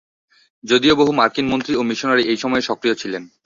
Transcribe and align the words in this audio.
যদিও 0.63 0.93
বহু 0.95 1.11
মার্কিন 1.11 1.45
মন্ত্রী 1.49 1.73
ও 1.75 1.81
মিশনারি 1.89 2.23
এই 2.25 2.37
সময়ে 2.37 2.67
সক্রিয় 2.69 2.95
ছিলেন। 2.95 3.23